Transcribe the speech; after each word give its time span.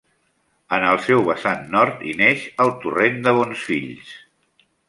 En 0.77 0.85
el 0.91 0.97
seu 1.07 1.21
vessant 1.27 1.61
nord 1.77 2.01
hi 2.07 2.17
neix 2.23 2.49
el 2.65 2.75
torrent 2.87 3.23
de 3.29 3.37
Bonsfills. 3.41 4.19